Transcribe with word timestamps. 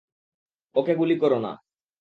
ওকে 0.75 0.93
গুলি 0.95 1.15
কোরো 1.17 1.37
না! 1.39 1.51